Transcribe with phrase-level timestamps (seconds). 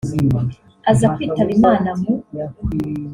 [0.91, 2.11] aza kwitaba Imana mu